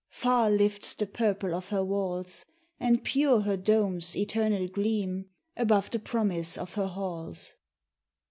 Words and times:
Far 0.09 0.49
lifts 0.49 0.95
the 0.95 1.05
purple 1.05 1.53
of 1.53 1.69
her 1.69 1.83
walls, 1.83 2.43
And 2.79 3.03
pure 3.03 3.41
her 3.41 3.55
domes 3.55 4.17
eternal 4.17 4.67
gleam 4.67 5.29
Above 5.55 5.91
the 5.91 5.99
promise 5.99 6.57
of 6.57 6.73
her 6.73 6.87
halls. 6.87 7.53